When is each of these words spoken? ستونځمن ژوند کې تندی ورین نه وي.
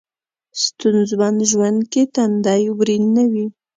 ستونځمن 0.63 1.35
ژوند 1.51 1.79
کې 1.91 2.03
تندی 2.15 2.63
ورین 2.77 3.03
نه 3.15 3.23
وي. 3.31 3.45